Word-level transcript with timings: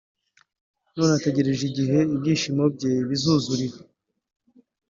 none 0.95 1.11
ategereje 1.19 1.63
igihe 1.69 1.97
ibyishimo 2.13 2.63
bye 2.75 2.91
bizuzurira 3.09 3.77